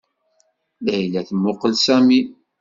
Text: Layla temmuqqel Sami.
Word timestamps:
Layla 0.85 1.21
temmuqqel 1.27 1.73
Sami. 1.85 2.19